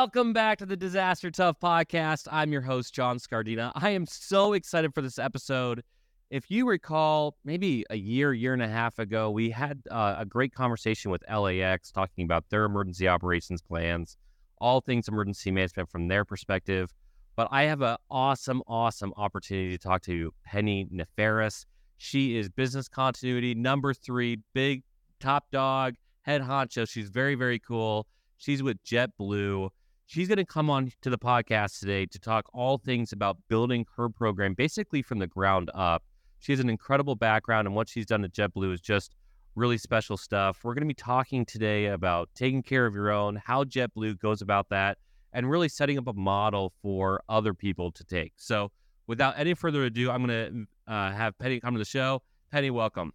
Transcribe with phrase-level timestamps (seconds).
[0.00, 2.28] Welcome back to the Disaster Tough podcast.
[2.30, 3.72] I'm your host, John Scardina.
[3.74, 5.82] I am so excited for this episode.
[6.30, 10.24] If you recall, maybe a year, year and a half ago, we had uh, a
[10.24, 14.16] great conversation with LAX talking about their emergency operations plans,
[14.58, 16.94] all things emergency management from their perspective.
[17.34, 21.66] But I have an awesome, awesome opportunity to talk to Penny Neferis.
[21.96, 24.84] She is business continuity number three, big
[25.18, 26.88] top dog, head honcho.
[26.88, 28.06] She's very, very cool.
[28.36, 29.70] She's with JetBlue.
[30.08, 33.84] She's going to come on to the podcast today to talk all things about building
[33.94, 36.02] her program basically from the ground up.
[36.38, 39.14] She has an incredible background, and what she's done at JetBlue is just
[39.54, 40.60] really special stuff.
[40.64, 44.40] We're going to be talking today about taking care of your own, how JetBlue goes
[44.40, 44.96] about that,
[45.34, 48.32] and really setting up a model for other people to take.
[48.36, 48.72] So,
[49.08, 52.22] without any further ado, I'm going to uh, have Penny come to the show.
[52.50, 53.12] Penny, welcome.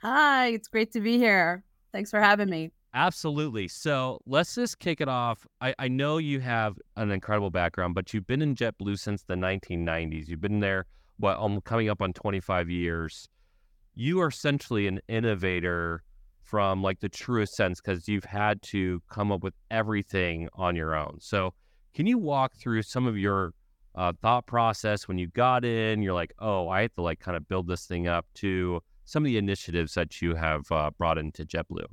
[0.00, 1.62] Hi, it's great to be here.
[1.92, 2.70] Thanks for having me.
[2.94, 3.68] Absolutely.
[3.68, 5.46] So let's just kick it off.
[5.62, 9.34] I, I know you have an incredible background, but you've been in JetBlue since the
[9.34, 10.28] 1990s.
[10.28, 10.84] You've been there,
[11.18, 13.28] what, um, coming up on 25 years.
[13.94, 16.02] You are essentially an innovator
[16.42, 20.94] from like the truest sense because you've had to come up with everything on your
[20.94, 21.16] own.
[21.18, 21.54] So
[21.94, 23.54] can you walk through some of your
[23.94, 26.02] uh, thought process when you got in?
[26.02, 29.22] You're like, oh, I have to like kind of build this thing up to some
[29.22, 31.86] of the initiatives that you have uh, brought into JetBlue.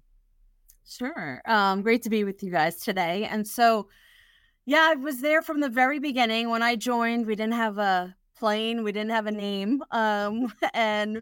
[0.89, 1.41] Sure.
[1.45, 3.25] Um, great to be with you guys today.
[3.25, 3.89] And so,
[4.65, 6.49] yeah, I was there from the very beginning.
[6.49, 9.83] When I joined, we didn't have a plane, we didn't have a name.
[9.91, 11.21] Um, and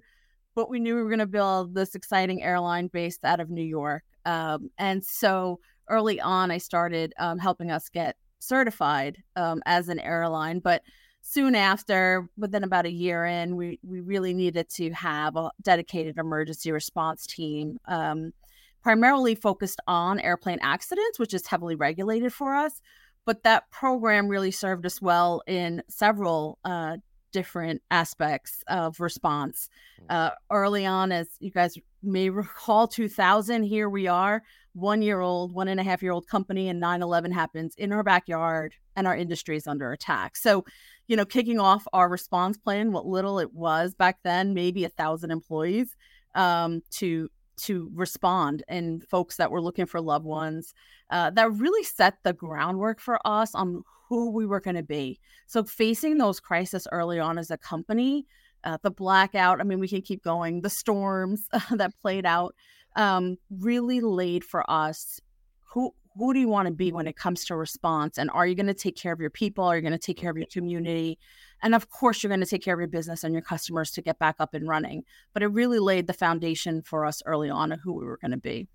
[0.56, 3.64] but we knew we were going to build this exciting airline based out of New
[3.64, 4.04] York.
[4.26, 10.00] Um, and so early on, I started um, helping us get certified um, as an
[10.00, 10.60] airline.
[10.60, 10.84] But
[11.22, 16.18] soon after, within about a year in, we we really needed to have a dedicated
[16.18, 17.78] emergency response team.
[17.88, 18.34] Um,
[18.81, 22.81] primarily focused on airplane accidents, which is heavily regulated for us.
[23.25, 26.98] But that program really served us well in several uh,
[27.33, 29.70] different aspects of response.
[29.99, 30.05] Hmm.
[30.10, 34.43] Uh, early on, as you guys may recall, 2000, here we are,
[34.73, 37.92] one year old, one and a half year old company, and 9 11 happens in
[37.92, 40.36] our backyard, and our industry is under attack.
[40.36, 40.65] So,
[41.08, 44.89] you know, kicking off our response plan, what little it was back then, maybe a
[44.89, 45.95] thousand employees,
[46.36, 50.73] um, to to respond and folks that were looking for loved ones
[51.10, 55.20] uh, that really set the groundwork for us on who we were going to be.
[55.48, 58.26] So facing those crises early on as a company
[58.64, 62.56] uh, the blackout i mean we can keep going the storms that played out
[62.95, 65.22] um, really laid for us
[65.62, 68.55] who who do you want to be when it comes to response and are you
[68.55, 70.48] going to take care of your people are you going to take care of your
[70.52, 71.17] community
[71.61, 74.02] and of course, you're going to take care of your business and your customers to
[74.02, 75.04] get back up and running.
[75.33, 78.32] But it really laid the foundation for us early on of who we were going
[78.32, 78.67] to be.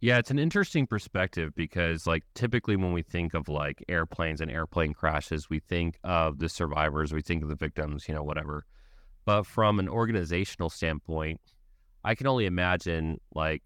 [0.00, 4.48] Yeah, it's an interesting perspective because, like, typically when we think of like airplanes and
[4.48, 8.64] airplane crashes, we think of the survivors, we think of the victims, you know, whatever.
[9.24, 11.40] But from an organizational standpoint,
[12.04, 13.62] I can only imagine like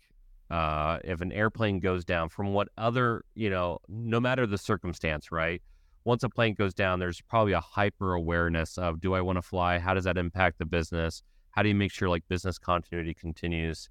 [0.52, 5.32] uh, if an airplane goes down from what other, you know, no matter the circumstance,
[5.32, 5.62] right?
[6.04, 9.42] once a plane goes down, there's probably a hyper awareness of do I want to
[9.42, 9.78] fly?
[9.78, 11.22] How does that impact the business?
[11.50, 13.88] How do you make sure like business continuity continues?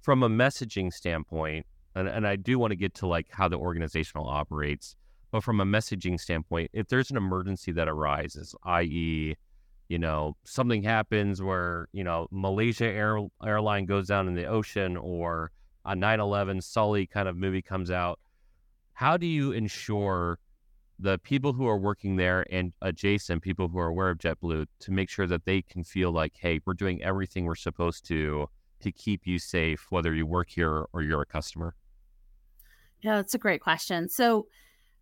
[0.00, 3.58] From a messaging standpoint, and, and I do want to get to like how the
[3.58, 4.96] organizational operates,
[5.30, 9.36] but from a messaging standpoint, if there's an emergency that arises, i.e.,
[9.88, 14.96] you know, something happens where, you know, Malaysia Air, airline goes down in the ocean
[14.96, 15.50] or
[15.84, 18.18] a 9 11 Sully kind of movie comes out,
[18.92, 20.38] how do you ensure
[20.98, 24.90] the people who are working there and adjacent people who are aware of JetBlue to
[24.90, 28.48] make sure that they can feel like, hey, we're doing everything we're supposed to
[28.80, 31.74] to keep you safe, whether you work here or you're a customer?
[33.02, 34.08] Yeah, that's a great question.
[34.08, 34.46] So,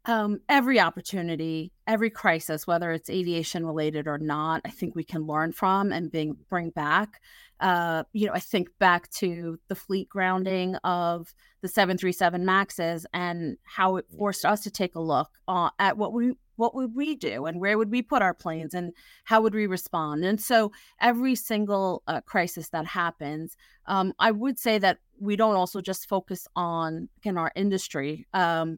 [0.09, 5.27] um, every opportunity, every crisis, whether it's aviation related or not, I think we can
[5.27, 7.21] learn from and bring bring back.
[7.61, 13.59] Uh, you know, I think back to the fleet grounding of the 737 Maxes and
[13.65, 17.15] how it forced us to take a look uh, at what we what would we
[17.15, 18.93] do and where would we put our planes and
[19.25, 23.57] how would we respond and so every single uh, crisis that happens
[23.87, 28.77] um, i would say that we don't also just focus on in our industry um,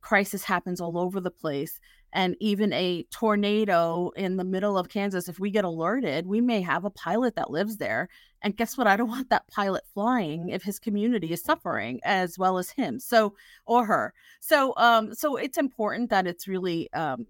[0.00, 1.80] crisis happens all over the place
[2.12, 6.60] and even a tornado in the middle of Kansas, if we get alerted, we may
[6.60, 8.08] have a pilot that lives there.
[8.42, 8.86] And guess what?
[8.86, 12.98] I don't want that pilot flying if his community is suffering as well as him.
[12.98, 13.34] So
[13.66, 14.12] or her.
[14.40, 17.26] So um so it's important that it's really um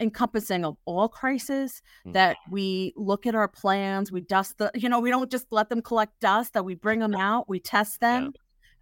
[0.00, 2.12] encompassing of all crises mm.
[2.12, 5.68] that we look at our plans we dust the you know we don't just let
[5.68, 8.32] them collect dust that we bring them out we test them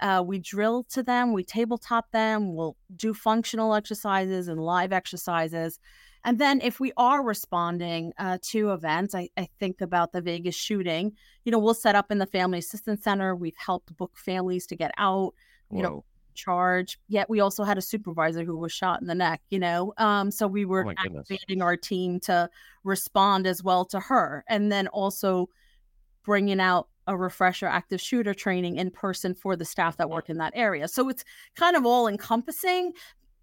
[0.03, 5.79] Uh, we drill to them, we tabletop them, we'll do functional exercises and live exercises.
[6.25, 10.55] And then if we are responding uh, to events, I, I, think about the Vegas
[10.55, 11.13] shooting,
[11.45, 13.35] you know, we'll set up in the Family Assistance Center.
[13.35, 15.35] We've helped book families to get out,
[15.71, 15.83] you Whoa.
[15.83, 16.05] know,
[16.35, 16.99] charge.
[17.09, 19.95] Yet we also had a supervisor who was shot in the neck, you know.
[19.99, 22.49] Um, so we were oh activating our team to
[22.85, 24.45] respond as well to her.
[24.49, 25.49] And then also
[26.25, 30.11] bringing out a refresher active shooter training in person for the staff that mm.
[30.11, 30.89] work in that area.
[30.89, 31.25] So it's
[31.57, 32.93] kind of all encompassing,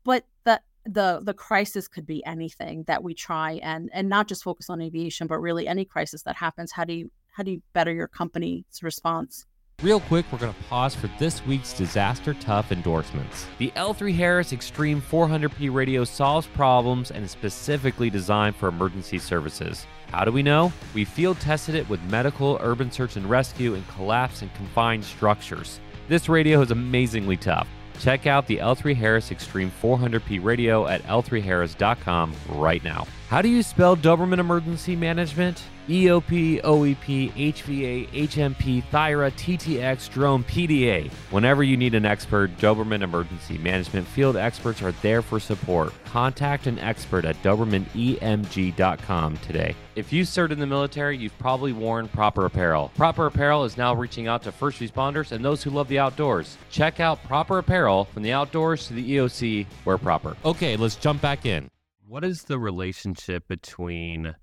[0.03, 4.43] but the the the crisis could be anything that we try and and not just
[4.43, 6.71] focus on aviation but really any crisis that happens.
[6.71, 9.45] How do you how do you better your company's response
[9.81, 13.47] Real quick, we're going to pause for this week's Disaster Tough endorsements.
[13.59, 19.87] The L3 Harris Extreme 400p radio solves problems and is specifically designed for emergency services.
[20.11, 20.73] How do we know?
[20.93, 25.79] We field tested it with medical, urban search and rescue, and collapse and confined structures.
[26.09, 27.69] This radio is amazingly tough.
[28.01, 33.07] Check out the L3 Harris Extreme 400p radio at l3harris.com right now.
[33.29, 35.63] How do you spell Doberman Emergency Management?
[35.89, 41.11] EOP, OEP, HVA, HMP, THIRA, TTX, Drone, PDA.
[41.31, 45.91] Whenever you need an expert, Doberman Emergency Management field experts are there for support.
[46.05, 49.75] Contact an expert at DobermanEMG.com today.
[49.95, 52.91] If you served in the military, you've probably worn proper apparel.
[52.95, 56.55] Proper Apparel is now reaching out to first responders and those who love the outdoors.
[56.69, 60.37] Check out Proper Apparel from the outdoors to the EOC, where proper.
[60.45, 61.67] Okay, let's jump back in.
[62.07, 64.35] What is the relationship between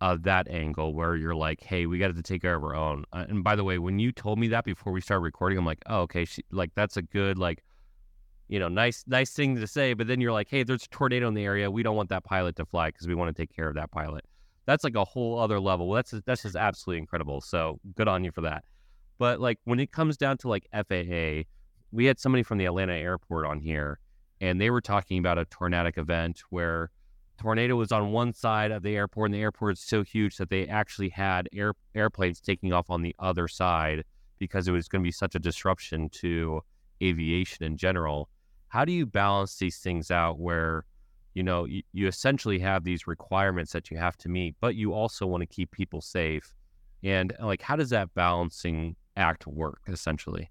[0.00, 3.04] of that angle where you're like, hey, we got to take care of our own.
[3.12, 5.64] Uh, and by the way, when you told me that before we started recording, I'm
[5.64, 7.62] like, oh, okay, she, like that's a good like,
[8.48, 9.94] you know, nice nice thing to say.
[9.94, 11.70] But then you're like, hey, there's a tornado in the area.
[11.70, 13.90] We don't want that pilot to fly because we want to take care of that
[13.90, 14.24] pilot.
[14.66, 15.90] That's like a whole other level.
[15.92, 17.40] That's that's just absolutely incredible.
[17.40, 18.64] So good on you for that.
[19.18, 21.44] But like when it comes down to like FAA,
[21.90, 23.98] we had somebody from the Atlanta airport on here,
[24.42, 26.90] and they were talking about a tornadic event where
[27.36, 30.50] tornado was on one side of the airport, and the airport is so huge that
[30.50, 34.04] they actually had air, airplanes taking off on the other side
[34.38, 36.60] because it was going to be such a disruption to
[37.02, 38.28] aviation in general.
[38.68, 40.84] How do you balance these things out where,
[41.34, 44.92] you know, you, you essentially have these requirements that you have to meet, but you
[44.92, 46.54] also want to keep people safe?
[47.02, 50.50] And like, how does that balancing act work essentially?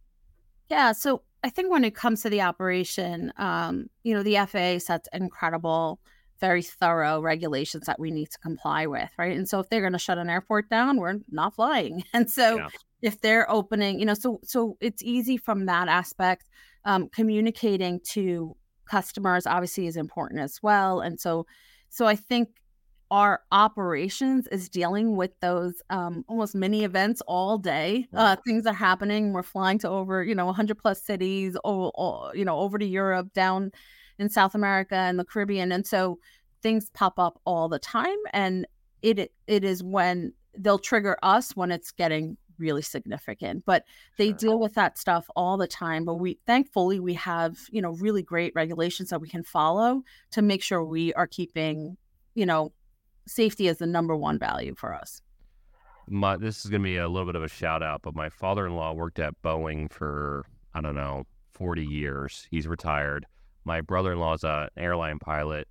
[0.69, 0.93] Yeah.
[0.93, 5.07] So I think when it comes to the operation, um, you know, the FAA sets
[5.13, 5.99] incredible
[6.39, 9.35] very thorough regulations that we need to comply with, right?
[9.35, 12.03] And so if they're going to shut an airport down, we're not flying.
[12.13, 12.67] And so yeah.
[13.01, 16.45] if they're opening, you know, so so it's easy from that aspect.
[16.85, 18.55] Um, communicating to
[18.85, 21.01] customers obviously is important as well.
[21.01, 21.45] And so
[21.89, 22.49] so I think
[23.11, 28.07] our operations is dealing with those um, almost mini events all day.
[28.13, 29.31] Uh, things are happening.
[29.31, 33.31] We're flying to over, you know, 100 plus cities, or, you know, over to Europe,
[33.33, 33.71] down
[34.19, 35.71] in South America and the Caribbean.
[35.71, 36.19] And so
[36.61, 38.17] things pop up all the time.
[38.33, 38.67] And
[39.01, 43.83] it it is when they'll trigger us when it's getting really significant but
[44.17, 44.37] they sure.
[44.37, 48.23] deal with that stuff all the time but we thankfully we have you know really
[48.23, 50.01] great regulations that we can follow
[50.31, 51.97] to make sure we are keeping
[52.33, 52.71] you know
[53.27, 55.21] safety as the number one value for us
[56.07, 58.29] my this is going to be a little bit of a shout out but my
[58.29, 63.25] father-in-law worked at boeing for i don't know 40 years he's retired
[63.65, 65.67] my brother in law is an airline pilot,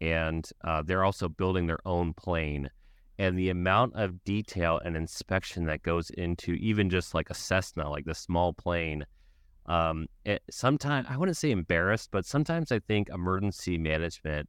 [0.00, 2.70] and uh, they're also building their own plane.
[3.18, 7.88] And the amount of detail and inspection that goes into even just like a Cessna,
[7.88, 9.04] like the small plane,
[9.66, 10.06] um,
[10.50, 14.48] sometimes I wouldn't say embarrassed, but sometimes I think emergency management.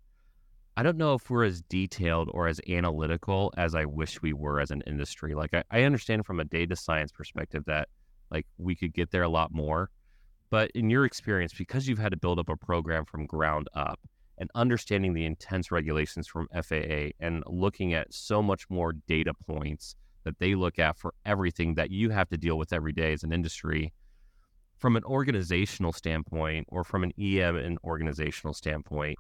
[0.78, 4.60] I don't know if we're as detailed or as analytical as I wish we were
[4.60, 5.34] as an industry.
[5.34, 7.88] Like I, I understand from a data science perspective that
[8.30, 9.90] like we could get there a lot more,
[10.56, 14.00] but in your experience, because you've had to build up a program from ground up
[14.38, 19.96] and understanding the intense regulations from FAA and looking at so much more data points
[20.24, 23.22] that they look at for everything that you have to deal with every day as
[23.22, 23.92] an industry,
[24.78, 29.18] from an organizational standpoint or from an EM and organizational standpoint,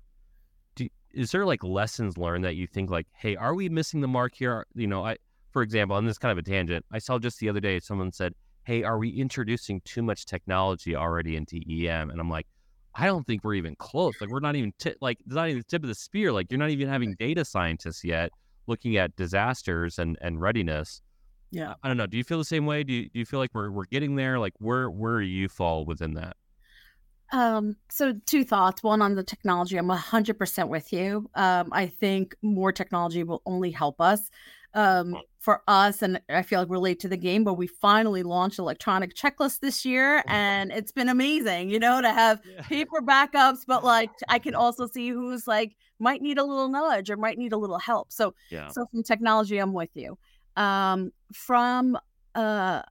[0.76, 4.08] do, is there like lessons learned that you think like, hey, are we missing the
[4.08, 4.66] mark here?
[4.74, 5.18] You know, I,
[5.52, 8.14] for example, on this kind of a tangent, I saw just the other day someone
[8.14, 8.34] said,
[8.66, 12.10] hey, are we introducing too much technology already into EM?
[12.10, 12.48] And I'm like,
[12.96, 14.20] I don't think we're even close.
[14.20, 16.32] Like we're not even t- like it's not even the tip of the spear.
[16.32, 18.32] Like you're not even having data scientists yet
[18.68, 21.02] looking at disasters and and readiness.
[21.52, 22.08] Yeah, I don't know.
[22.08, 22.84] Do you feel the same way?
[22.84, 24.40] Do you, do you feel like we're we're getting there?
[24.40, 26.38] Like where where do you fall within that?
[27.32, 28.82] Um, so two thoughts.
[28.82, 31.30] One on the technology, I'm hundred percent with you.
[31.36, 34.30] Um, I think more technology will only help us.
[34.74, 38.58] Um, for us, and I feel like relate to the game, but we finally launched
[38.58, 42.64] electronic checklist this year, and it's been amazing, you know, to have yeah.
[42.64, 47.12] paper backups, but like I can also see who's like might need a little nudge
[47.12, 48.12] or might need a little help.
[48.12, 48.70] So, yeah.
[48.70, 50.18] so from technology, I'm with you.
[50.58, 51.96] Um, from
[52.34, 52.82] uh,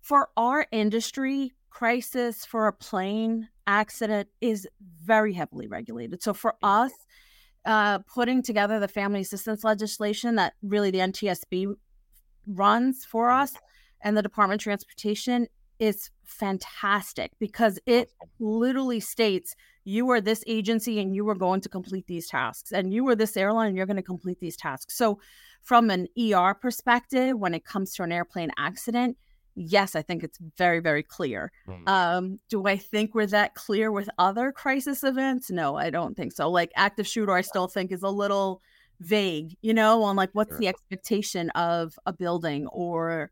[0.00, 4.68] for our industry, crisis for a plane accident is
[5.02, 6.22] very heavily regulated.
[6.22, 6.92] So for us,
[7.66, 11.74] uh, putting together the family assistance legislation that really the NTSB
[12.46, 13.42] runs for mm.
[13.42, 13.54] us
[14.02, 15.46] and the Department of Transportation
[15.78, 19.54] is fantastic because it literally states
[19.84, 23.16] you are this agency and you are going to complete these tasks and you are
[23.16, 24.96] this airline and you're going to complete these tasks.
[24.96, 25.20] So
[25.62, 29.16] from an ER perspective when it comes to an airplane accident,
[29.56, 31.52] yes, I think it's very, very clear.
[31.68, 31.88] Mm.
[31.88, 35.50] Um, do I think we're that clear with other crisis events?
[35.50, 36.50] No, I don't think so.
[36.50, 38.62] Like active shooter, I still think is a little
[39.00, 40.58] vague, you know, on like what's sure.
[40.58, 43.30] the expectation of a building or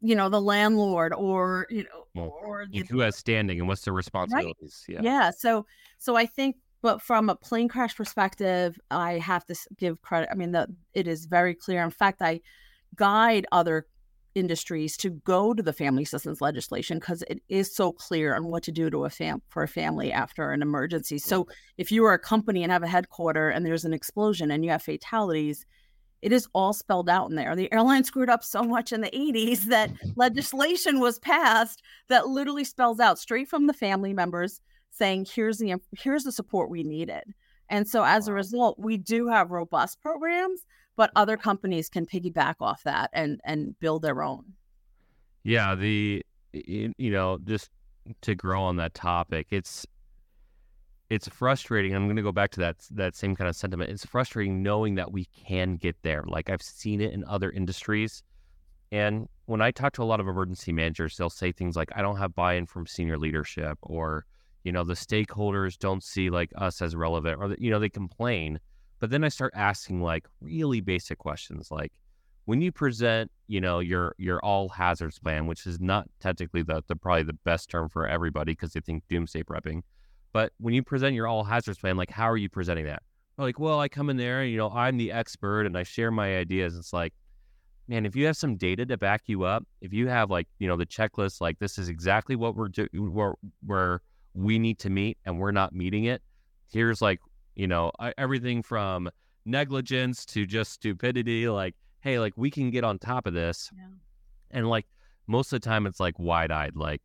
[0.00, 3.82] you know the landlord or you know well, or the, who has standing and what's
[3.82, 4.96] the responsibilities right?
[4.96, 5.64] yeah yeah so
[5.96, 10.34] so i think but from a plane crash perspective i have to give credit i
[10.34, 12.40] mean the, it is very clear in fact i
[12.96, 13.86] guide other
[14.34, 18.62] industries to go to the family assistance legislation because it is so clear on what
[18.64, 21.18] to do to a fam for a family after an emergency.
[21.18, 24.64] So if you are a company and have a headquarter and there's an explosion and
[24.64, 25.66] you have fatalities,
[26.22, 27.56] it is all spelled out in there.
[27.56, 32.64] The airline screwed up so much in the 80s that legislation was passed that literally
[32.64, 34.60] spells out straight from the family members
[34.90, 37.24] saying here's the here's the support we needed.
[37.68, 40.62] And so as a result, we do have robust programs
[41.00, 44.44] but other companies can piggyback off that and and build their own.
[45.44, 47.70] Yeah, the you know just
[48.20, 49.86] to grow on that topic, it's
[51.08, 51.94] it's frustrating.
[51.94, 53.90] I'm going to go back to that that same kind of sentiment.
[53.90, 56.22] It's frustrating knowing that we can get there.
[56.26, 58.22] Like I've seen it in other industries,
[58.92, 62.02] and when I talk to a lot of emergency managers, they'll say things like, "I
[62.02, 64.26] don't have buy-in from senior leadership," or
[64.64, 68.60] you know, the stakeholders don't see like us as relevant, or you know, they complain.
[69.00, 71.92] But then I start asking like really basic questions like
[72.44, 76.82] when you present, you know, your your all hazards plan, which is not technically the,
[76.86, 79.82] the probably the best term for everybody because they think doomsday prepping.
[80.32, 83.02] But when you present your all hazards plan, like how are you presenting that?
[83.38, 86.10] like, well, I come in there, and, you know, I'm the expert and I share
[86.10, 86.76] my ideas.
[86.76, 87.14] It's like,
[87.88, 90.68] man, if you have some data to back you up, if you have like, you
[90.68, 94.02] know, the checklist, like this is exactly what we're doing, where, where
[94.34, 96.22] we need to meet and we're not meeting it.
[96.70, 97.20] Here's like
[97.54, 99.10] you know, everything from
[99.44, 101.48] negligence to just stupidity.
[101.48, 103.70] Like, hey, like we can get on top of this.
[103.76, 103.86] Yeah.
[104.50, 104.86] And like
[105.26, 107.02] most of the time, it's like wide eyed, like,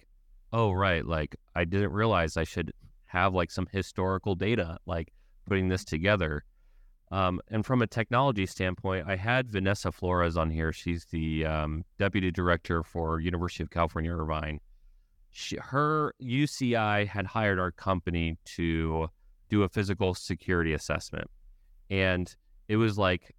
[0.52, 1.06] oh, right.
[1.06, 2.72] Like, I didn't realize I should
[3.06, 5.12] have like some historical data, like
[5.48, 6.44] putting this together.
[7.12, 10.74] Um, and from a technology standpoint, I had Vanessa Flores on here.
[10.74, 14.60] She's the um, deputy director for University of California Irvine.
[15.32, 19.10] She, her UCI had hired our company to
[19.50, 21.30] do a physical security assessment.
[21.90, 22.34] And
[22.68, 23.36] it was like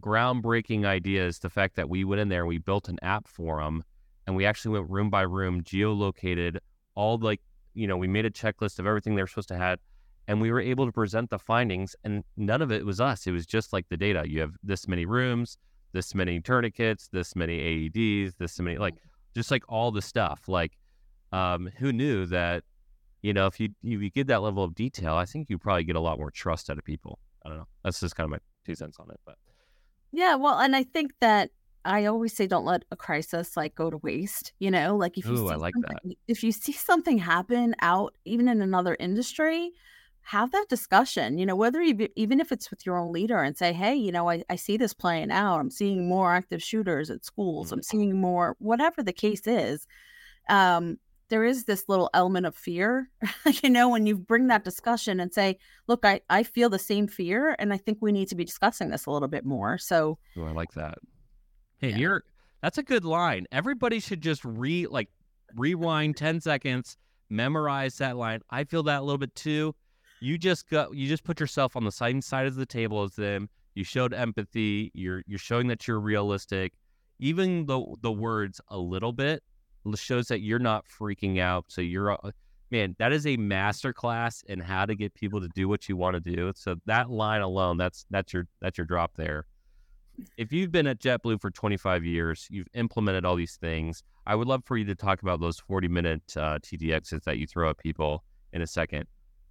[0.00, 1.38] groundbreaking ideas.
[1.38, 3.84] The fact that we went in there and we built an app for them
[4.26, 6.58] and we actually went room by room, geolocated
[6.94, 7.40] all like,
[7.74, 9.78] you know, we made a checklist of everything they were supposed to have.
[10.26, 13.26] And we were able to present the findings, and none of it was us.
[13.26, 14.24] It was just like the data.
[14.26, 15.58] You have this many rooms,
[15.92, 18.94] this many tourniquets, this many AEDs, this many, like,
[19.34, 20.48] just like all the stuff.
[20.48, 20.78] Like,
[21.30, 22.64] um, who knew that
[23.24, 25.84] you know, if you if you get that level of detail, I think you probably
[25.84, 27.18] get a lot more trust out of people.
[27.42, 27.68] I don't know.
[27.82, 29.36] That's just kind of my two cents on it, but
[30.12, 31.50] yeah, well, and I think that
[31.86, 34.52] I always say don't let a crisis like go to waste.
[34.58, 35.72] You know, like if you Ooh, I like.
[36.28, 39.72] If you see something happen out, even in another industry,
[40.20, 41.38] have that discussion.
[41.38, 44.12] You know, whether you even if it's with your own leader and say, hey, you
[44.12, 45.60] know, I, I see this playing out.
[45.60, 47.68] I'm seeing more active shooters at schools.
[47.68, 47.74] Mm-hmm.
[47.74, 49.86] I'm seeing more, whatever the case is.
[50.50, 53.10] Um, there is this little element of fear
[53.62, 57.06] you know when you bring that discussion and say look i i feel the same
[57.06, 59.78] fear and i think we need to be discussing this a little bit more.
[59.78, 60.98] So oh, i like that.
[61.78, 61.96] Hey yeah.
[61.96, 62.24] you're
[62.62, 63.46] that's a good line.
[63.52, 65.10] Everybody should just re like
[65.54, 66.96] rewind 10 seconds
[67.30, 68.40] memorize that line.
[68.50, 69.74] I feel that a little bit too.
[70.20, 73.14] You just got you just put yourself on the same side of the table as
[73.14, 73.48] them.
[73.74, 74.90] You showed empathy.
[74.94, 76.72] You're you're showing that you're realistic.
[77.18, 79.42] Even the the words a little bit
[79.96, 81.66] shows that you're not freaking out.
[81.68, 82.18] So you're,
[82.70, 86.14] man, that is a masterclass in how to get people to do what you want
[86.14, 86.52] to do.
[86.56, 89.46] So that line alone, that's that's your that's your drop there.
[90.36, 94.02] If you've been at JetBlue for 25 years, you've implemented all these things.
[94.26, 97.46] I would love for you to talk about those 40 minute uh, TTXs that you
[97.46, 99.06] throw at people in a second.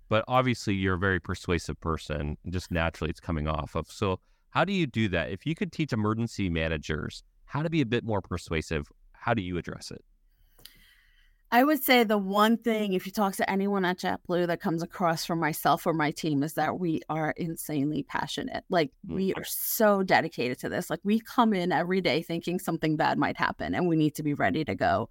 [0.09, 2.37] But obviously, you're a very persuasive person.
[2.49, 3.87] Just naturally, it's coming off of.
[3.91, 4.19] So,
[4.51, 5.31] How do you do that?
[5.31, 9.41] If you could teach emergency managers how to be a bit more persuasive, how do
[9.41, 10.03] you address it?
[11.53, 14.81] I would say the one thing, if you talk to anyone at JetBlue that comes
[14.81, 18.63] across from myself or my team, is that we are insanely passionate.
[18.69, 19.15] Like Mm.
[19.15, 20.89] we are so dedicated to this.
[20.89, 24.23] Like we come in every day thinking something bad might happen and we need to
[24.23, 25.09] be ready to go.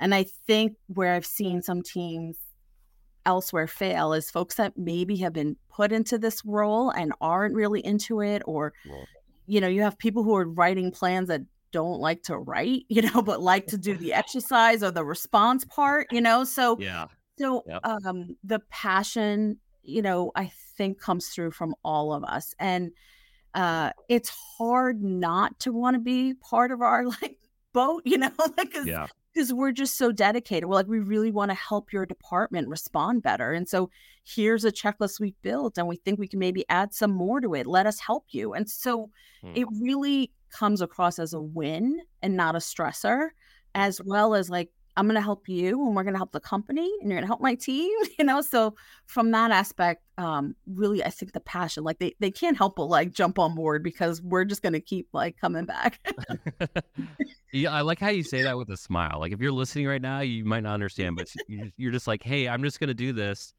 [0.00, 2.38] And I think where I've seen some teams
[3.26, 7.84] elsewhere fail is folks that maybe have been put into this role and aren't really
[7.84, 9.04] into it, or, Well-
[9.46, 13.02] you know, you have people who are writing plans that don't like to write, you
[13.02, 16.44] know, but like to do the exercise or the response part, you know.
[16.44, 17.08] So Yeah.
[17.38, 17.84] so Yep.
[17.84, 22.54] um the passion, you know, I think comes through from all of us.
[22.58, 22.92] And
[23.54, 27.38] uh it's hard not to want to be part of our like
[27.72, 29.08] boat, you know, like cuz Yeah.
[29.34, 30.68] because we're just so dedicated.
[30.68, 33.52] We're like, we really want to help your department respond better.
[33.52, 33.90] And so
[34.24, 37.54] here's a checklist we've built, and we think we can maybe add some more to
[37.54, 37.66] it.
[37.66, 38.52] Let us help you.
[38.54, 39.10] And so
[39.42, 39.54] Hmm.
[39.54, 43.30] it really comes across as a win and not a stressor,
[43.74, 46.40] as well as like, I'm going to help you and we're going to help the
[46.40, 48.42] company and you're going to help my team, you know?
[48.42, 48.74] So
[49.06, 52.84] from that aspect, um, really, I think the passion, like they, they can't help but
[52.84, 55.98] like jump on board because we're just going to keep like coming back.
[57.52, 59.16] yeah, I like how you say that with a smile.
[59.18, 62.22] Like if you're listening right now, you might not understand, but you're you're just like,
[62.22, 63.54] "Hey, I'm just gonna do this."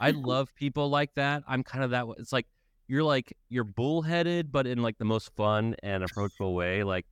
[0.00, 1.42] I love people like that.
[1.46, 2.08] I'm kind of that.
[2.08, 2.16] way.
[2.18, 2.46] It's like
[2.88, 6.84] you're like you're bullheaded, but in like the most fun and approachable way.
[6.84, 7.06] Like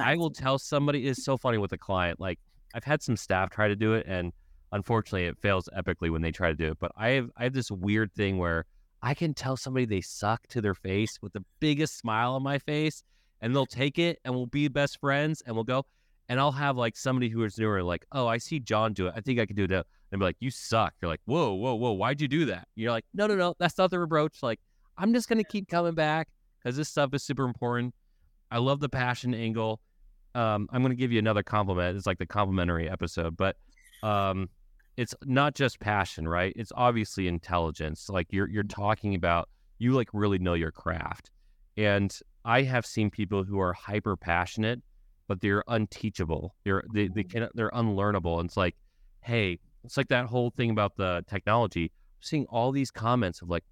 [0.00, 1.06] I will tell somebody.
[1.06, 2.20] It's so funny with a client.
[2.20, 2.38] Like
[2.74, 4.32] I've had some staff try to do it, and
[4.72, 6.78] unfortunately, it fails epically when they try to do it.
[6.78, 8.66] But I have I have this weird thing where
[9.02, 12.58] I can tell somebody they suck to their face with the biggest smile on my
[12.58, 13.02] face,
[13.40, 15.86] and they'll take it, and we'll be best friends, and we'll go.
[16.28, 19.14] And I'll have like somebody who is newer, like, oh, I see John do it.
[19.16, 19.72] I think I can do it.
[20.12, 20.94] And be like, you suck.
[21.00, 21.92] You're like, whoa, whoa, whoa.
[21.92, 22.68] Why'd you do that?
[22.76, 23.54] You're like, no, no, no.
[23.58, 24.40] That's not the reproach.
[24.42, 24.60] Like,
[25.00, 26.28] I'm just gonna keep coming back
[26.62, 27.94] because this stuff is super important.
[28.50, 29.80] I love the passion angle.
[30.34, 31.96] Um, I'm gonna give you another compliment.
[31.96, 33.56] It's like the complimentary episode, but
[34.02, 34.50] um,
[34.96, 36.52] it's not just passion, right?
[36.54, 38.08] It's obviously intelligence.
[38.10, 41.30] Like you're you're talking about you like really know your craft.
[41.76, 44.82] And I have seen people who are hyper passionate,
[45.26, 46.54] but they're unteachable.
[46.64, 48.38] They're they, they can they're unlearnable.
[48.40, 48.76] And it's like,
[49.22, 51.84] hey, it's like that whole thing about the technology.
[51.84, 53.64] I'm seeing all these comments of like,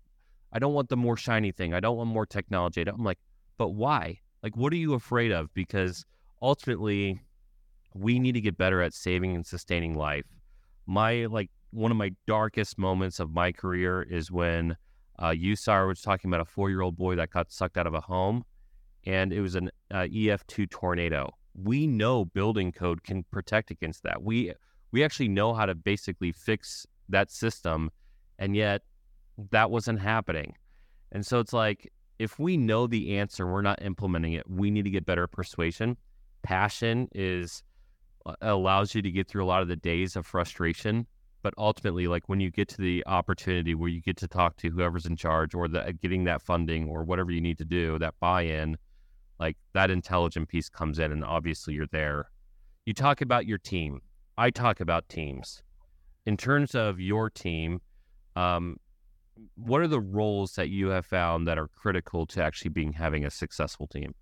[0.53, 1.75] I don't want the more shiny thing.
[1.75, 2.83] I don't want more technology.
[2.83, 3.19] I'm like,
[3.59, 4.19] but why?
[4.43, 5.53] Like, what are you afraid of?
[5.53, 6.05] Because
[6.41, 7.21] ultimately,
[7.95, 10.27] we need to get better at saving and sustaining life.
[10.87, 14.77] My like one of my darkest moments of my career is when
[15.19, 17.95] uh, USAR was talking about a four year old boy that got sucked out of
[17.95, 18.45] a home,
[19.05, 21.35] and it was an uh, EF2 tornado.
[21.55, 24.23] We know building code can protect against that.
[24.23, 24.55] We
[24.93, 27.91] we actually know how to basically fix that system,
[28.39, 28.83] and yet
[29.51, 30.55] that wasn't happening.
[31.13, 34.49] And so it's like if we know the answer, we're not implementing it.
[34.49, 35.97] We need to get better persuasion.
[36.43, 37.63] Passion is
[38.27, 41.07] uh, allows you to get through a lot of the days of frustration
[41.43, 44.71] but ultimately like when you get to the opportunity where you get to talk to
[44.71, 48.15] whoever's in charge or the getting that funding or whatever you need to do that
[48.21, 48.77] buy-in
[49.39, 52.29] like that intelligent piece comes in and obviously you're there
[52.87, 54.01] you talk about your team
[54.37, 55.63] i talk about teams
[56.27, 57.81] in terms of your team
[58.37, 58.77] um,
[59.55, 63.25] what are the roles that you have found that are critical to actually being having
[63.25, 64.15] a successful team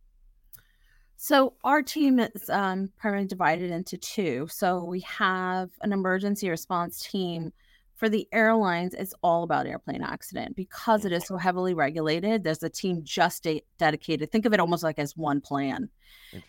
[1.16, 4.48] So our team is um, primarily divided into two.
[4.50, 7.52] So we have an emergency response team.
[7.94, 12.44] For the airlines, it's all about airplane accident because it is so heavily regulated.
[12.44, 14.30] There's a team just de- dedicated.
[14.30, 15.88] Think of it almost like as one plan.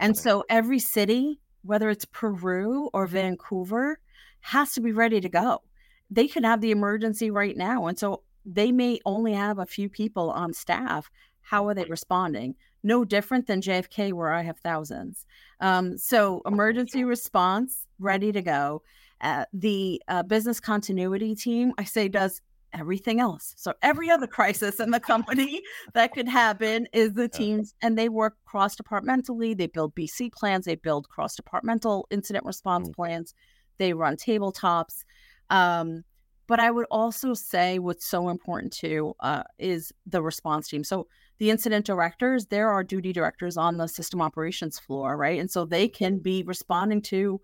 [0.01, 3.99] And so every city, whether it's Peru or Vancouver,
[4.41, 5.62] has to be ready to go.
[6.12, 7.88] They could have the emergency right now.
[7.88, 11.12] And so they may only have a few people on staff.
[11.42, 12.56] How are they responding?
[12.82, 15.26] No different than JFK, where I have thousands.
[15.60, 18.82] Um, so, emergency response, ready to go.
[19.20, 22.42] Uh, the uh, business continuity team, I say, does
[22.74, 23.54] everything else.
[23.58, 25.62] So, every other crisis in the company
[25.94, 29.54] that could happen is the teams, and they work cross departmentally.
[29.54, 32.96] They build BC plans, they build cross departmental incident response Mm.
[32.96, 33.34] plans,
[33.78, 35.04] they run tabletops.
[35.50, 36.04] Um,
[36.48, 40.84] but I would also say what's so important too uh, is the response team.
[40.84, 41.08] So
[41.40, 45.40] the incident directors, there are duty directors on the system operations floor, right?
[45.40, 47.40] And so they can be responding to,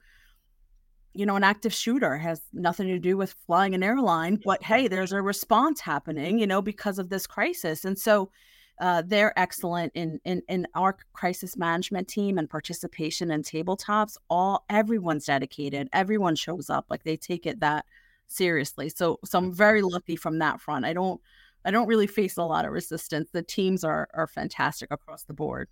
[1.13, 4.87] you know, an active shooter has nothing to do with flying an airline, but hey,
[4.87, 7.85] there's a response happening, you know, because of this crisis.
[7.85, 8.31] And so
[8.79, 14.17] uh, they're excellent in, in in our crisis management team and participation in tabletops.
[14.31, 15.89] All everyone's dedicated.
[15.93, 17.85] Everyone shows up like they take it that
[18.27, 18.89] seriously.
[18.89, 20.85] So so I'm very lucky from that front.
[20.85, 21.21] I don't
[21.65, 23.29] I don't really face a lot of resistance.
[23.31, 25.69] The teams are are fantastic across the board.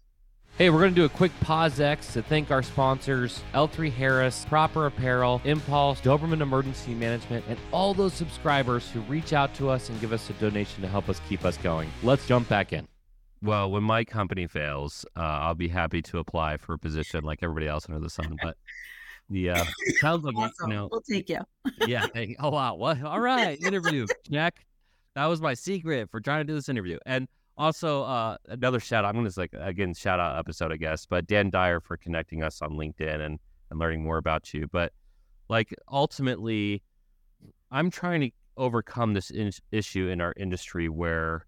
[0.58, 4.46] Hey, we're going to do a quick pause X to thank our sponsors L3 Harris,
[4.50, 9.90] Proper Apparel, Impulse, Doberman Emergency Management, and all those subscribers who reach out to us
[9.90, 11.90] and give us a donation to help us keep us going.
[12.04, 12.88] Let's jump back in.
[13.42, 17.40] Well, when my company fails, uh, I'll be happy to apply for a position like
[17.42, 18.38] everybody else under the sun.
[18.44, 18.56] But
[19.32, 19.64] uh,
[20.00, 20.70] sounds like awesome.
[20.70, 21.40] you know, we'll take you.
[21.88, 22.08] yeah.
[22.14, 23.02] Hey, oh wow, what?
[23.04, 24.66] All right, interview check.
[25.16, 29.06] That was my secret for trying to do this interview, and also, uh, another shout
[29.06, 29.10] out.
[29.10, 32.44] I'm going to like again shout out episode, I guess, but Dan Dyer for connecting
[32.44, 33.40] us on LinkedIn and
[33.70, 34.68] and learning more about you.
[34.72, 34.94] But
[35.50, 36.82] like ultimately,
[37.70, 41.46] I'm trying to overcome this in- issue in our industry where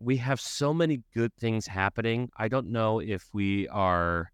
[0.00, 2.30] we have so many good things happening.
[2.36, 4.30] I don't know if we are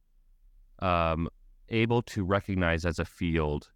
[0.80, 1.28] um,
[1.70, 3.70] able to recognize as a field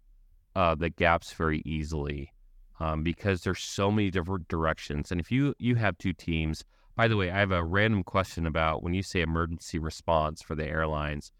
[0.55, 2.31] uh, the gaps very easily
[2.79, 5.11] um, because there's so many different directions.
[5.11, 6.63] And if you you have two teams
[6.95, 10.55] by the way, I have a random question about when you say emergency response for
[10.55, 11.31] the airlines.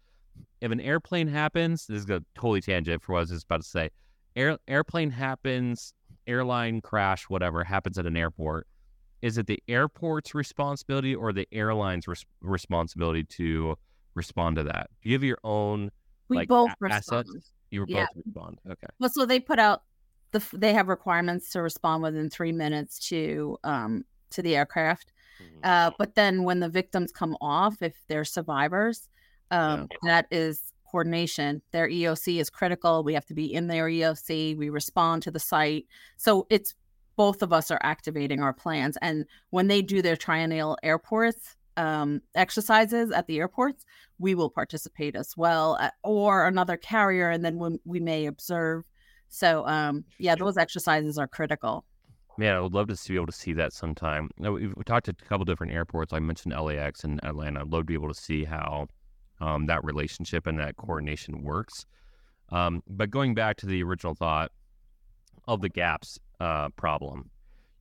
[0.60, 3.62] If an airplane happens, this is a totally tangent for what I was just about
[3.62, 3.90] to say.
[4.34, 5.94] Air, airplane happens,
[6.26, 8.66] airline crash, whatever happens at an airport.
[9.22, 13.76] Is it the airport's responsibility or the airline's res- responsibility to
[14.14, 14.90] respond to that?
[15.02, 15.90] Do you have your own
[16.28, 17.26] We like, both a- respond.
[17.28, 17.52] assets?
[17.70, 18.06] You Yeah.
[18.14, 18.58] both respond.
[18.68, 18.86] Okay.
[18.98, 19.82] Well, so they put out
[20.32, 25.12] the they have requirements to respond within three minutes to um to the aircraft.
[25.62, 29.08] Uh, but then when the victims come off, if they're survivors,
[29.50, 31.60] um, that is coordination.
[31.72, 33.04] Their EOC is critical.
[33.04, 34.56] We have to be in their EOC.
[34.56, 35.86] We respond to the site.
[36.16, 36.74] So it's
[37.16, 38.96] both of us are activating our plans.
[39.02, 43.84] And when they do their triennial airports um, exercises at the airports,
[44.18, 48.84] we will participate as well, uh, or another carrier, and then we, we may observe.
[49.28, 51.84] So um, yeah, those exercises are critical.
[52.38, 54.30] Man, I would love to see, be able to see that sometime.
[54.38, 56.12] We've we talked to a couple different airports.
[56.12, 57.60] I mentioned LAX and Atlanta.
[57.60, 58.88] I'd love to be able to see how
[59.40, 61.86] um, that relationship and that coordination works.
[62.50, 64.52] Um, but going back to the original thought
[65.48, 67.30] of the gaps uh, problem,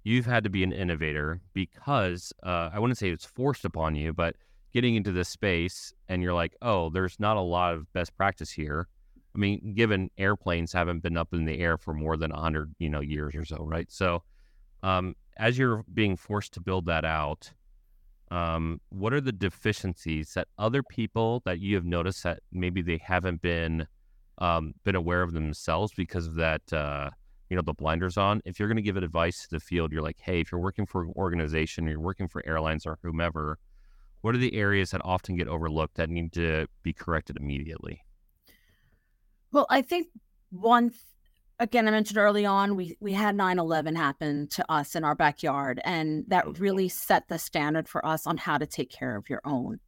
[0.05, 4.13] you've had to be an innovator because uh, I wouldn't say it's forced upon you,
[4.13, 4.35] but
[4.71, 8.51] getting into this space and you're like, oh, there's not a lot of best practice
[8.51, 8.87] here.
[9.33, 12.87] I mean, given airplanes haven't been up in the air for more than 100, you
[12.87, 13.91] know, years or so, right?
[13.91, 14.23] So,
[14.83, 17.51] um, as you're being forced to build that out,
[18.29, 22.97] um, what are the deficiencies that other people that you have noticed that maybe they
[23.03, 23.87] haven't been
[24.37, 27.09] um, been aware of themselves because of that, uh,
[27.55, 28.41] you know, the blinders on?
[28.43, 30.59] If you're going to give it advice to the field, you're like, hey, if you're
[30.59, 33.59] working for an organization, or you're working for airlines or whomever,
[34.19, 38.03] what are the areas that often get overlooked that need to be corrected immediately?
[39.53, 40.07] Well, I think
[40.49, 40.99] one th-
[41.59, 45.79] again I mentioned early on we we had 9/11 happen to us in our backyard
[45.85, 49.41] and that really set the standard for us on how to take care of your
[49.45, 49.79] own.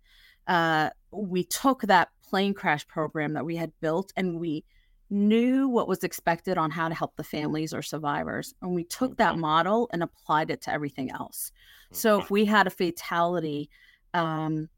[0.48, 4.64] Uh, we took that plane crash program that we had built and we
[5.10, 9.18] knew what was expected on how to help the families or survivors and we took
[9.18, 11.52] that model and applied it to everything else.
[11.92, 13.70] So if we had a fatality
[14.14, 14.70] um,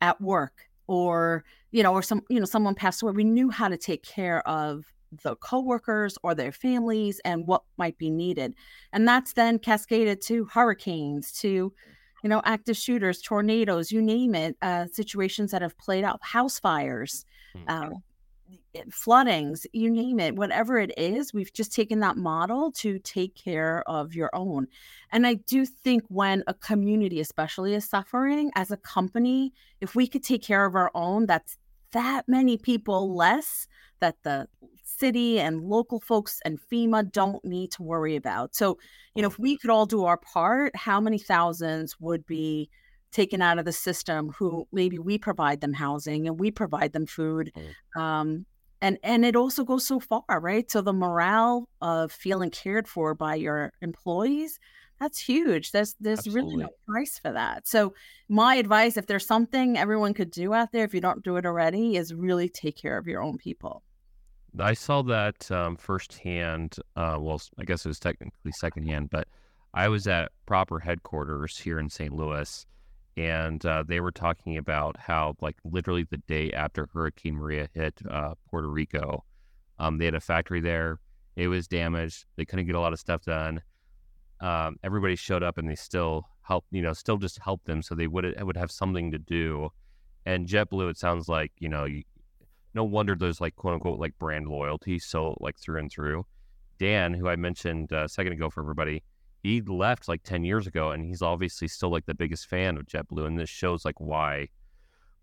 [0.00, 3.68] at work or you know or some you know someone passed away we knew how
[3.68, 4.84] to take care of
[5.22, 8.54] the coworkers or their families and what might be needed.
[8.92, 11.72] And that's then cascaded to hurricanes to
[12.22, 16.58] you know active shooters tornadoes you name it uh, situations that have played out house
[16.58, 17.24] fires
[17.66, 17.90] uh,
[18.90, 23.82] floodings you name it whatever it is we've just taken that model to take care
[23.86, 24.66] of your own
[25.10, 30.06] and i do think when a community especially is suffering as a company if we
[30.06, 31.58] could take care of our own that's
[31.92, 33.66] that many people less
[34.00, 34.48] that the
[34.82, 38.54] city and local folks and FEMA don't need to worry about.
[38.54, 38.78] So,
[39.14, 42.70] you know, if we could all do our part, how many thousands would be
[43.12, 47.06] taken out of the system who maybe we provide them housing and we provide them
[47.06, 47.52] food.
[47.96, 48.46] Um,
[48.82, 50.70] and and it also goes so far, right?
[50.70, 54.58] So the morale of feeling cared for by your employees,
[55.00, 55.70] that's huge.
[55.70, 57.66] There's there's really no price for that.
[57.66, 57.94] So
[58.28, 61.46] my advice, if there's something everyone could do out there, if you don't do it
[61.46, 63.82] already, is really take care of your own people.
[64.58, 66.76] I saw that um, firsthand.
[66.96, 69.28] Uh, well, i guess it was technically secondhand, but
[69.74, 72.12] I was at proper headquarters here in St.
[72.12, 72.66] Louis,
[73.16, 78.00] and uh, they were talking about how, like, literally the day after Hurricane Maria hit
[78.10, 79.24] uh, Puerto Rico,
[79.78, 80.98] um, they had a factory there.
[81.36, 82.26] It was damaged.
[82.36, 83.60] They couldn't get a lot of stuff done.
[84.40, 86.68] Um, everybody showed up, and they still helped.
[86.70, 89.70] You know, still just helped them, so they would would have something to do.
[90.26, 92.02] And JetBlue, it sounds like you know, you,
[92.74, 96.24] no wonder there's like quote unquote like brand loyalty so like through and through
[96.78, 99.02] dan who i mentioned uh, a second ago for everybody
[99.42, 102.86] he left like 10 years ago and he's obviously still like the biggest fan of
[102.86, 103.26] JetBlue.
[103.26, 104.48] And this shows like why.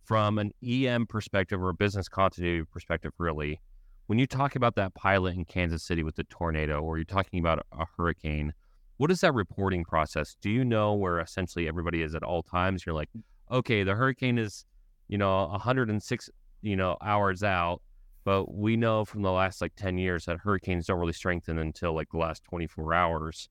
[0.03, 3.61] From an EM perspective or a business continuity perspective, really,
[4.07, 7.39] when you talk about that pilot in Kansas City with the tornado or you're talking
[7.39, 8.53] about a hurricane,
[8.97, 10.35] what is that reporting process?
[10.41, 12.85] Do you know where essentially everybody is at all times?
[12.85, 13.09] You're like,
[13.51, 14.65] okay, the hurricane is,
[15.07, 16.29] you know, 106,
[16.61, 17.81] you know, hours out
[18.25, 21.93] but we know from the last like 10 years that hurricanes don't really strengthen until
[21.93, 23.49] like the last 24 hours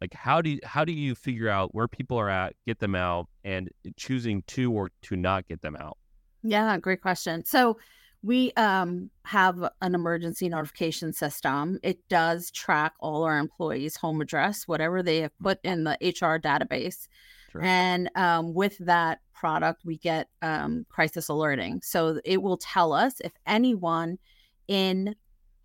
[0.00, 2.94] like how do you how do you figure out where people are at get them
[2.94, 5.96] out and choosing to or to not get them out
[6.42, 7.78] yeah great question so
[8.20, 14.66] we um, have an emergency notification system it does track all our employees home address
[14.66, 17.08] whatever they have put in the hr database
[17.50, 17.62] Sure.
[17.62, 21.80] And um, with that product, we get um, crisis alerting.
[21.82, 24.18] So it will tell us if anyone
[24.66, 25.14] in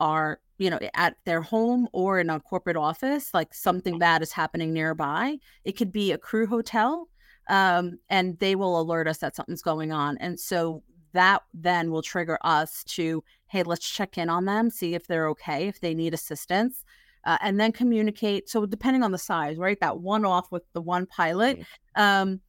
[0.03, 4.33] our, you know, at their home or in a corporate office, like something bad is
[4.33, 5.37] happening nearby.
[5.63, 7.07] It could be a crew hotel,
[7.49, 10.17] um, and they will alert us that something's going on.
[10.17, 14.93] And so that then will trigger us to, hey, let's check in on them, see
[14.93, 16.83] if they're okay, if they need assistance
[17.23, 18.49] uh, and then communicate.
[18.49, 19.79] So depending on the size, right?
[19.79, 21.63] That one off with the one pilot,
[21.95, 22.41] um,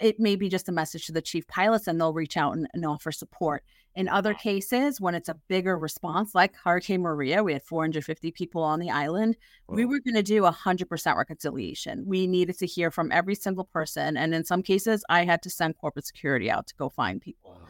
[0.00, 2.68] it may be just a message to the chief pilots, and they'll reach out and,
[2.72, 3.64] and offer support.
[3.98, 8.62] In other cases, when it's a bigger response, like Hurricane Maria, we had 450 people
[8.62, 9.36] on the island.
[9.66, 9.74] Wow.
[9.74, 12.04] We were going to do 100% reconciliation.
[12.06, 15.50] We needed to hear from every single person, and in some cases, I had to
[15.50, 17.50] send corporate security out to go find people.
[17.50, 17.68] Wow.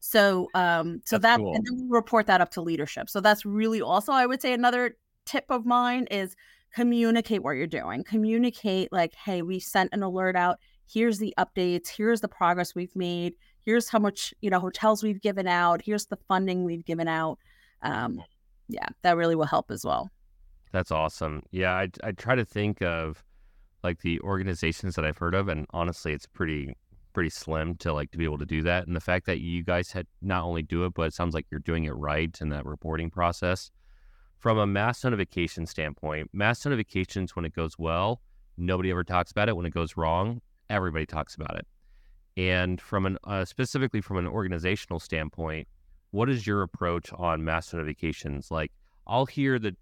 [0.00, 1.54] So, um, so that's that, cool.
[1.54, 3.08] and then we report that up to leadership.
[3.08, 6.36] So that's really also, I would say, another tip of mine is
[6.74, 8.04] communicate what you're doing.
[8.04, 10.58] Communicate like, hey, we sent an alert out.
[10.86, 11.88] Here's the updates.
[11.88, 13.32] Here's the progress we've made.
[13.64, 15.82] Here's how much, you know, hotels we've given out.
[15.82, 17.38] Here's the funding we've given out.
[17.82, 18.22] Um,
[18.68, 20.10] yeah, that really will help as well.
[20.72, 21.42] That's awesome.
[21.50, 23.24] Yeah, I, I try to think of
[23.82, 26.76] like the organizations that I've heard of, and honestly, it's pretty
[27.12, 28.86] pretty slim to like to be able to do that.
[28.86, 31.46] And the fact that you guys had not only do it, but it sounds like
[31.50, 33.72] you're doing it right in that reporting process
[34.40, 38.22] from a mass notification standpoint, mass notifications, when it goes well,
[38.56, 39.56] nobody ever talks about it.
[39.56, 41.66] When it goes wrong, everybody talks about it.
[42.36, 45.68] And from an uh, specifically from an organizational standpoint,
[46.10, 48.50] what is your approach on mass notifications?
[48.50, 48.72] Like,
[49.06, 49.76] I'll hear that.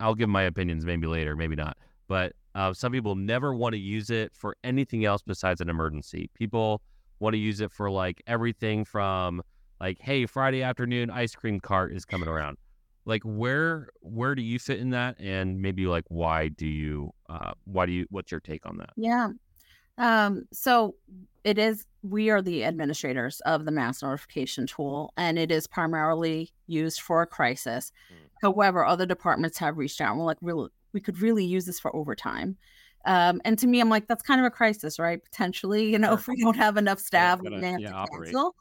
[0.00, 1.76] I'll give my opinions maybe later, maybe not.
[2.08, 6.30] But uh, some people never want to use it for anything else besides an emergency.
[6.34, 6.80] People
[7.20, 9.42] want to use it for like everything from
[9.80, 12.56] like, hey, Friday afternoon ice cream cart is coming around
[13.08, 17.52] like where where do you fit in that and maybe like why do you uh
[17.64, 19.30] why do you what's your take on that yeah
[19.98, 20.94] um so
[21.44, 26.50] it is we are the administrators of the mass notification tool and it is primarily
[26.66, 28.16] used for a crisis mm.
[28.42, 31.80] however other departments have reached out and we're like really we could really use this
[31.80, 32.56] for overtime
[33.04, 35.22] um, and to me, I'm like, that's kind of a crisis, right?
[35.22, 36.18] Potentially, you know, sure.
[36.18, 38.54] if we don't have enough staff, yeah, we have yeah, to cancel.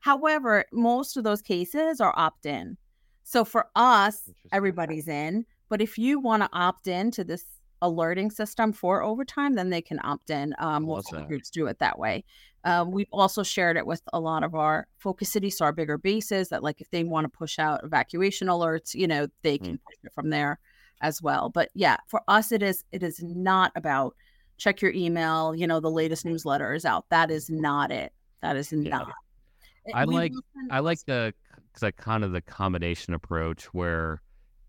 [0.00, 2.76] However, most of those cases are opt in.
[3.22, 5.46] So for us, everybody's in.
[5.70, 7.46] But if you want to opt in to this
[7.82, 10.54] alerting system for overtime, then they can opt in.
[10.58, 12.24] Um, most groups do it that way.
[12.64, 15.98] Um, we've also shared it with a lot of our focus cities, so our bigger
[15.98, 19.74] bases, that like if they want to push out evacuation alerts, you know, they can
[19.74, 19.80] mm.
[19.84, 20.58] push it from there
[21.02, 21.50] as well.
[21.50, 24.16] But yeah, for us, it is it is not about
[24.56, 25.54] check your email.
[25.54, 27.04] You know, the latest newsletter is out.
[27.10, 28.12] That is not it.
[28.40, 29.08] That is not.
[29.86, 29.94] Yeah.
[29.94, 30.32] I like
[30.70, 31.34] I like the
[31.82, 34.22] like kind of the combination approach where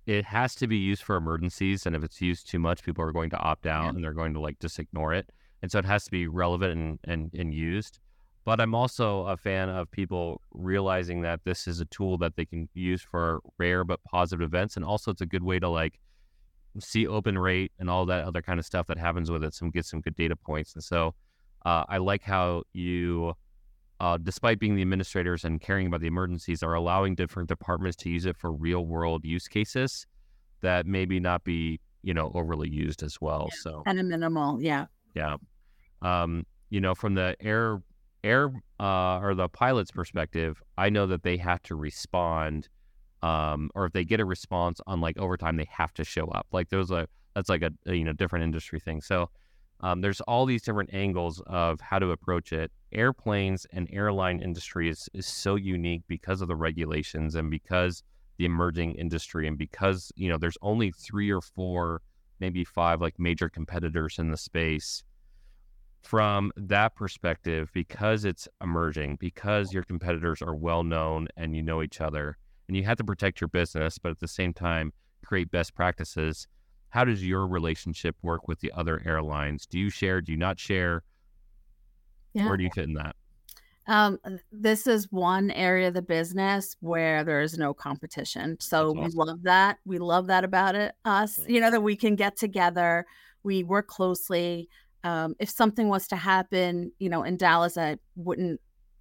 [0.06, 3.12] it has to be used for emergencies, and if it's used too much, people are
[3.12, 3.90] going to opt out yeah.
[3.90, 5.30] and they're going to like just ignore it.
[5.62, 8.00] And so it has to be relevant and, and, and used.
[8.44, 12.46] But I'm also a fan of people realizing that this is a tool that they
[12.46, 16.00] can use for rare but positive events, and also it's a good way to like
[16.80, 19.72] see open rate and all that other kind of stuff that happens with it, some
[19.72, 20.76] get some good data points.
[20.76, 21.16] And so
[21.66, 23.34] uh, I like how you
[24.00, 28.10] uh, despite being the administrators and caring about the emergencies, are allowing different departments to
[28.10, 30.06] use it for real world use cases
[30.62, 33.48] that maybe not be, you know, overly used as well.
[33.52, 34.86] Yeah, so kind of minimal, yeah.
[35.14, 35.38] Yeah.
[36.02, 37.82] Um, you know, from the air
[38.24, 42.68] air uh, or the pilot's perspective, I know that they have to respond,
[43.22, 46.48] um, or if they get a response on like overtime, they have to show up.
[46.52, 49.02] Like there's a that's like a, a you know different industry thing.
[49.02, 49.30] So
[49.82, 52.72] um, there's all these different angles of how to approach it.
[52.92, 58.04] Airplanes and airline industry is, is so unique because of the regulations and because
[58.38, 62.02] the emerging industry and because you know there's only three or four,
[62.40, 65.04] maybe five like major competitors in the space.
[66.04, 71.82] From that perspective, because it's emerging, because your competitors are well known and you know
[71.82, 74.94] each other, and you have to protect your business, but at the same time
[75.26, 76.48] create best practices
[76.90, 79.66] how does your relationship work with the other airlines?
[79.66, 80.22] Do you share?
[80.22, 81.04] Do you not share?
[82.34, 82.48] Yeah.
[82.48, 83.16] Where do you fit in that?
[83.88, 84.18] Um,
[84.52, 88.58] this is one area of the business where there is no competition.
[88.60, 89.78] So That's we love that.
[89.86, 90.96] We love that about it.
[91.06, 93.06] Us, you know, that we can get together,
[93.44, 94.70] we work closely.
[95.04, 98.60] Um, if something was to happen, you know, in Dallas, I wouldn't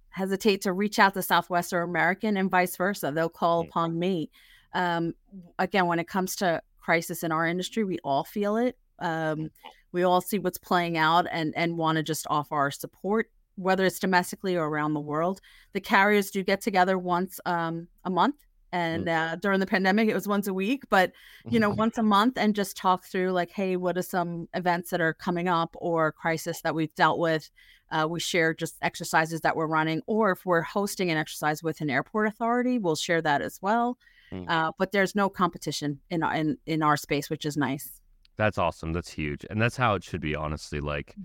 [0.09, 3.11] hesitate to reach out to Southwest or American and vice versa.
[3.13, 3.67] They'll call Mm.
[3.69, 4.29] upon me.
[4.73, 5.15] Um,
[5.57, 8.77] again, when it comes to crisis in our industry, we all feel it.
[8.99, 9.49] Um,
[9.91, 13.85] we all see what's playing out and and want to just offer our support whether
[13.85, 15.39] it's domestically or around the world.
[15.71, 18.35] The carriers do get together once um, a month
[18.71, 21.13] and uh, during the pandemic it was once a week but
[21.49, 24.89] you know once a month and just talk through like hey what are some events
[24.89, 27.49] that are coming up or crisis that we've dealt with?
[27.91, 31.79] Uh, we share just exercises that we're running or if we're hosting an exercise with
[31.81, 33.97] an airport authority we'll share that as well
[34.31, 34.49] Mm.
[34.49, 38.01] uh, but there's no competition in, in in our space which is nice
[38.37, 38.93] That's awesome.
[38.93, 40.35] That's huge, and that's how it should be.
[40.35, 41.15] Honestly, like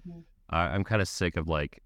[0.51, 1.83] I I'm kind of sick of like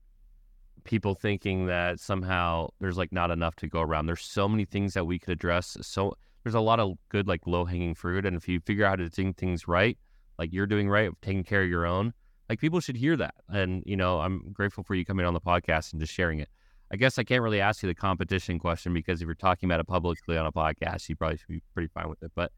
[0.85, 4.07] people thinking that somehow there's like not enough to go around.
[4.07, 5.77] There's so many things that we could address.
[5.81, 8.98] So there's a lot of good like low hanging fruit, and if you figure out
[9.00, 9.96] how to do things right,
[10.38, 12.12] like you're doing right, taking care of your own,
[12.48, 13.35] like people should hear that.
[13.48, 16.48] And you know, I'm grateful for you coming on the podcast and just sharing it.
[16.94, 19.80] I guess I can't really ask you the competition question because if you're talking about
[19.80, 22.30] it publicly on a podcast, you probably should be pretty fine with it.
[22.37, 22.52] But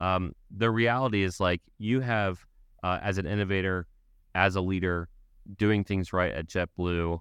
[0.00, 2.46] um, the reality is like you have
[2.82, 3.86] uh, as an innovator,
[4.34, 5.10] as a leader,
[5.58, 7.18] doing things right at JetBlue.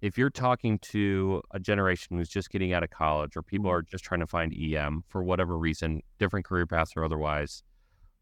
[0.00, 3.82] If you're talking to a generation who's just getting out of college or people are
[3.82, 7.64] just trying to find EM for whatever reason, different career paths or otherwise,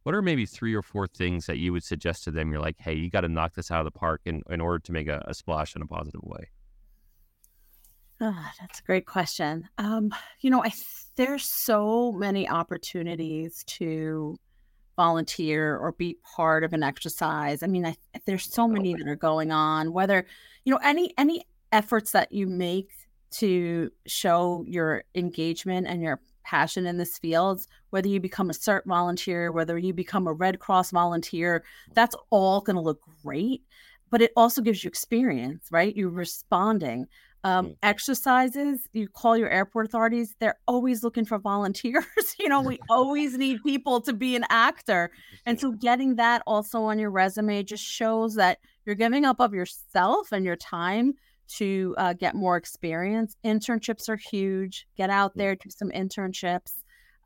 [0.04, 2.50] what are maybe three or four things that you would suggest to them?
[2.50, 4.78] You're like, hey, you got to knock this out of the park in, in order
[4.78, 6.48] to make a, a splash in a positive way.
[8.20, 9.68] Ah, that's a great question.
[9.78, 14.38] Um, you know, I th- there's so many opportunities to
[14.96, 17.62] volunteer or be part of an exercise.
[17.62, 19.92] I mean, I, there's so many that are going on.
[19.92, 20.26] Whether
[20.64, 22.90] you know any any efforts that you make
[23.32, 28.86] to show your engagement and your passion in this field, whether you become a CERT
[28.86, 33.62] volunteer, whether you become a Red Cross volunteer, that's all going to look great.
[34.10, 35.94] But it also gives you experience, right?
[35.94, 37.08] You're responding
[37.48, 37.76] um, Mm.
[37.92, 42.04] exercises you call your airport authorities they're always looking for volunteers
[42.40, 45.02] you know we always need people to be an actor.
[45.46, 49.54] And so getting that also on your resume just shows that you're giving up of
[49.54, 51.14] yourself and your time
[51.58, 53.36] to uh, get more experience.
[53.44, 54.86] Internships are huge.
[54.96, 55.38] Get out Mm.
[55.40, 56.72] there do some internships.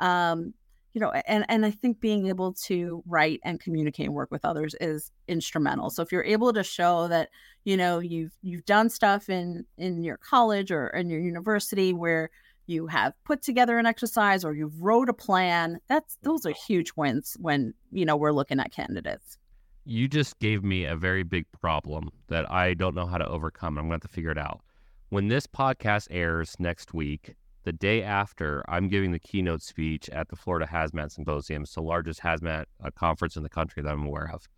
[0.00, 0.54] Um,
[0.92, 4.44] you know and and i think being able to write and communicate and work with
[4.44, 7.29] others is instrumental so if you're able to show that
[7.64, 12.31] you know you've you've done stuff in in your college or in your university where
[12.66, 16.92] you have put together an exercise or you've wrote a plan that's those are huge
[16.96, 19.38] wins when you know we're looking at candidates
[19.85, 23.79] you just gave me a very big problem that I don't know how to overcome.
[23.79, 24.61] I'm going to have to figure it out.
[25.09, 30.28] When this podcast airs next week, the day after, I'm giving the keynote speech at
[30.28, 31.62] the Florida Hazmat Symposium.
[31.62, 34.48] It's the largest hazmat uh, conference in the country that I'm aware of.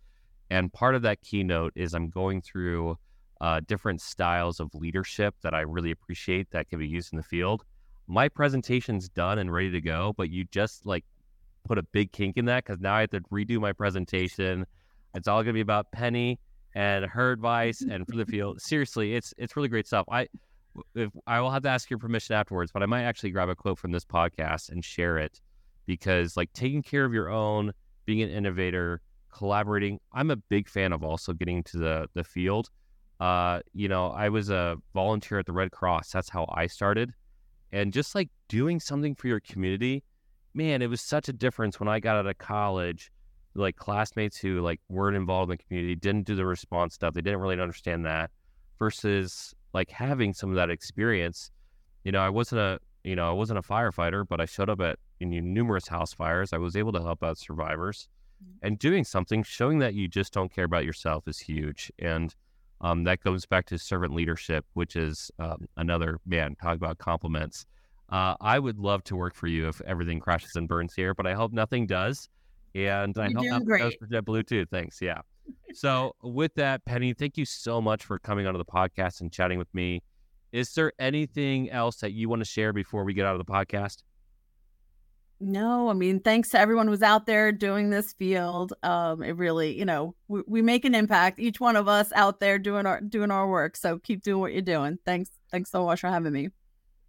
[0.49, 2.97] And part of that keynote is I'm going through
[3.41, 7.23] uh, different styles of leadership that I really appreciate that can be used in the
[7.23, 7.63] field.
[8.07, 11.03] My presentation's done and ready to go, but you just like
[11.65, 14.65] put a big kink in that because now I have to redo my presentation.
[15.13, 16.39] It's all going to be about Penny
[16.75, 18.61] and her advice and for the field.
[18.61, 20.05] Seriously, it's it's really great stuff.
[20.09, 20.27] I
[20.95, 23.55] if I will have to ask your permission afterwards, but I might actually grab a
[23.55, 25.39] quote from this podcast and share it
[25.85, 27.73] because like taking care of your own,
[28.05, 29.99] being an innovator, collaborating.
[30.11, 32.69] I'm a big fan of also getting to the the field.
[33.19, 36.11] Uh, you know, I was a volunteer at the Red Cross.
[36.11, 37.13] That's how I started.
[37.71, 40.03] And just like doing something for your community,
[40.53, 43.11] man, it was such a difference when I got out of college
[43.55, 47.21] like classmates who like weren't involved in the community didn't do the response stuff they
[47.21, 48.31] didn't really understand that
[48.79, 51.51] versus like having some of that experience
[52.03, 54.79] you know i wasn't a you know i wasn't a firefighter but i showed up
[54.81, 58.07] at in numerous house fires i was able to help out survivors
[58.61, 62.35] and doing something showing that you just don't care about yourself is huge and
[62.81, 67.65] um, that goes back to servant leadership which is um, another man talk about compliments
[68.09, 71.25] uh, i would love to work for you if everything crashes and burns here but
[71.25, 72.27] i hope nothing does
[72.75, 73.81] and I You're hope that great.
[73.81, 74.65] goes for JetBlue too.
[74.65, 75.01] Thanks.
[75.01, 75.21] Yeah.
[75.73, 79.57] So with that, Penny, thank you so much for coming onto the podcast and chatting
[79.57, 80.01] with me.
[80.51, 83.51] Is there anything else that you want to share before we get out of the
[83.51, 84.03] podcast?
[85.39, 88.73] No, I mean, thanks to everyone who's out there doing this field.
[88.83, 91.39] Um, it really, you know, we, we make an impact.
[91.39, 93.75] Each one of us out there doing our doing our work.
[93.75, 94.99] So keep doing what you're doing.
[95.05, 96.49] Thanks, thanks so much for having me.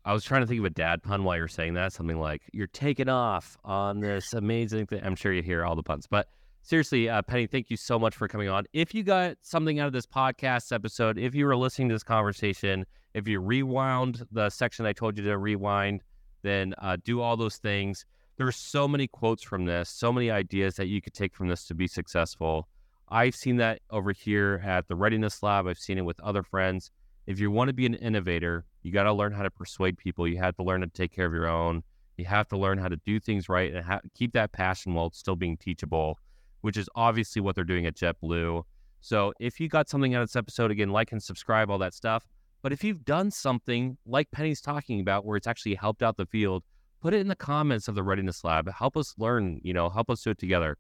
[0.05, 1.93] I was trying to think of a dad pun while you're saying that.
[1.93, 5.83] Something like "You're taking off on this amazing thing." I'm sure you hear all the
[5.83, 6.29] puns, but
[6.65, 8.65] seriously, uh, Penny, thank you so much for coming on.
[8.73, 12.03] If you got something out of this podcast episode, if you were listening to this
[12.03, 16.03] conversation, if you rewound the section I told you to rewind,
[16.43, 18.07] then uh, do all those things.
[18.37, 21.67] There's so many quotes from this, so many ideas that you could take from this
[21.67, 22.67] to be successful.
[23.09, 25.69] I've seen that over here at the Readiness Lab.
[25.69, 26.91] I've seen it with other friends.
[27.27, 30.27] If you want to be an innovator, you got to learn how to persuade people.
[30.27, 31.83] You have to learn to take care of your own.
[32.17, 35.11] You have to learn how to do things right and ha- keep that passion while
[35.13, 36.19] still being teachable,
[36.65, 38.63] which is obviously what they're doing at JetBlue.
[39.03, 41.93] So if you got something out of this episode, again, like and subscribe, all that
[41.93, 42.27] stuff.
[42.63, 46.25] But if you've done something like Penny's talking about where it's actually helped out the
[46.25, 46.65] field,
[47.03, 48.73] put it in the comments of the Readiness Lab.
[48.73, 50.79] Help us learn, you know, help us do it together.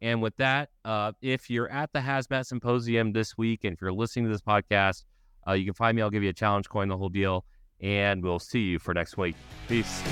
[0.00, 3.92] And with that, uh, if you're at the Hazmat Symposium this week and if you're
[3.92, 5.04] listening to this podcast,
[5.46, 6.00] uh, you can find me.
[6.00, 7.44] I'll give you a challenge coin, the whole deal.
[7.82, 9.36] And we'll see you for next week.
[9.68, 10.02] Peace.